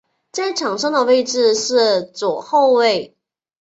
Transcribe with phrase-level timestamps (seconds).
[0.31, 3.15] 在场上的位置是左后卫。